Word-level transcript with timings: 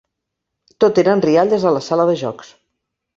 Tot 0.83 1.01
eren 1.01 1.21
rialles 1.25 1.65
a 1.65 1.73
la 1.75 1.83
sala 1.89 2.07
de 2.11 2.17
jocs. 2.23 2.51